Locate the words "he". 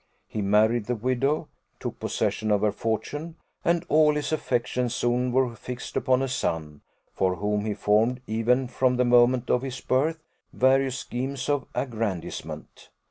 0.27-0.41, 7.65-7.75